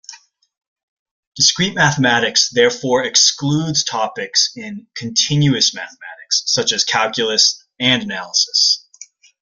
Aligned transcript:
Discrete 1.35 1.75
mathematics 1.75 2.49
therefore 2.49 3.03
excludes 3.03 3.83
topics 3.83 4.49
in 4.55 4.87
"continuous 4.95 5.75
mathematics" 5.75 6.41
such 6.47 6.71
as 6.71 6.83
calculus 6.83 7.63
and 7.79 8.01
analysis. 8.01 8.83